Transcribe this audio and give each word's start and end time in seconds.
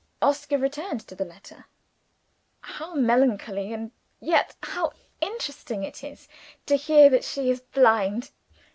Oscar 0.19 0.57
returned 0.57 1.01
to 1.05 1.13
the 1.13 1.23
letter: 1.25 1.65
"'How 2.61 2.95
melancholy, 2.95 3.71
and 3.71 3.91
yet 4.19 4.55
how 4.63 4.93
interesting 5.21 5.83
it 5.83 6.03
is, 6.03 6.27
to 6.65 6.75
hear 6.75 7.07
that 7.11 7.23
she 7.23 7.51
is 7.51 7.59
blind! 7.61 8.31